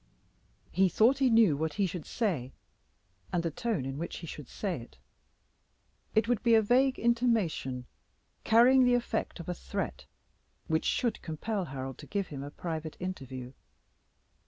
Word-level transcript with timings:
He 0.71 0.89
thought 0.89 1.19
he 1.19 1.29
knew 1.29 1.55
what 1.55 1.73
he 1.75 1.85
should 1.85 2.07
say, 2.07 2.53
and 3.31 3.43
the 3.43 3.51
tone 3.51 3.85
in 3.85 3.99
which 3.99 4.17
he 4.17 4.25
should 4.25 4.49
say 4.49 4.81
it. 4.81 4.97
It 6.15 6.27
would 6.27 6.41
be 6.41 6.55
a 6.55 6.61
vague 6.63 6.97
intimation, 6.97 7.85
carrying 8.43 8.83
the 8.83 8.95
effect 8.95 9.39
of 9.39 9.47
a 9.47 9.53
threat, 9.53 10.07
which 10.65 10.85
should 10.85 11.21
compel 11.21 11.65
Harold 11.65 11.99
to 11.99 12.07
give 12.07 12.29
him 12.29 12.41
a 12.41 12.49
private 12.49 12.97
interview. 12.99 13.53